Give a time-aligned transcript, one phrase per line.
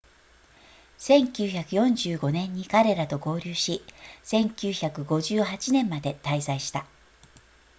[0.97, 3.83] 1945年に彼らと合流し
[4.23, 6.87] 1958年まで滞在した